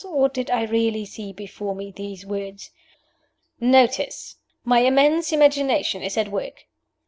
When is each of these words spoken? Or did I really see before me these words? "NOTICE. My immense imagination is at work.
Or 0.03 0.29
did 0.29 0.49
I 0.49 0.63
really 0.63 1.05
see 1.05 1.31
before 1.31 1.75
me 1.75 1.91
these 1.91 2.25
words? 2.25 2.71
"NOTICE. 3.59 4.37
My 4.63 4.79
immense 4.79 5.31
imagination 5.31 6.01
is 6.01 6.17
at 6.17 6.29
work. 6.29 6.65